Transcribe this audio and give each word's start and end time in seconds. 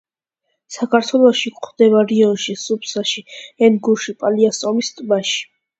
საქართველოში 0.77 1.51
გვხვდება 1.57 2.01
რიონში, 2.13 2.57
სუფსაში, 2.65 3.25
ენგურში, 3.69 4.19
პალიასტომის 4.25 4.95
ტბაში. 4.99 5.51